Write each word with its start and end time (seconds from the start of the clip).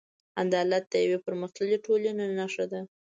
عدالت 0.41 0.83
د 0.89 0.93
یوې 1.05 1.17
پرمختللې 1.25 1.77
ټولنې 1.85 2.25
نښه 2.37 2.65
ده. 2.71 2.81